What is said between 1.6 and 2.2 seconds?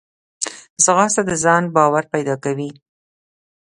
باور